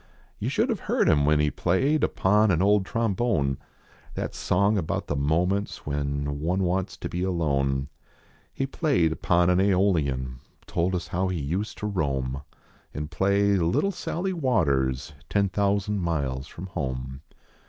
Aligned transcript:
Yon 0.39 0.49
should 0.49 0.69
have 0.69 0.79
heard 0.89 1.07
him 1.07 1.27
when 1.27 1.39
he 1.39 1.51
played 1.51 2.03
Upon 2.03 2.49
an 2.49 2.59
old 2.59 2.87
trombone 2.87 3.59
That 4.15 4.33
song 4.33 4.75
about 4.75 5.05
the 5.05 5.15
moments 5.15 5.85
when 5.85 6.39
One 6.39 6.63
wants 6.63 6.97
to 6.97 7.07
be 7.07 7.21
alone. 7.21 7.87
He 8.51 8.65
played 8.65 9.11
upon 9.11 9.51
an 9.51 9.61
Aeolian, 9.61 10.39
Told 10.65 10.95
us 10.95 11.09
how 11.09 11.27
he 11.27 11.39
used 11.39 11.77
to 11.77 11.85
roam 11.85 12.41
An 12.95 13.09
play" 13.09 13.51
Little 13.57 13.91
Sally 13.91 14.33
Waters" 14.33 15.13
Ten 15.29 15.49
thousand 15.49 15.99
miles 15.99 16.47
from 16.47 16.65
home. 16.65 17.21